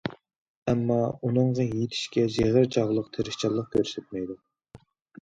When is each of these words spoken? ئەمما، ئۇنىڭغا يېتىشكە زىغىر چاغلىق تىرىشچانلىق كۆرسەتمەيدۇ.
ئەمما، 0.71 0.97
ئۇنىڭغا 1.27 1.67
يېتىشكە 1.67 2.25
زىغىر 2.39 2.73
چاغلىق 2.79 3.15
تىرىشچانلىق 3.21 3.73
كۆرسەتمەيدۇ. 3.79 4.43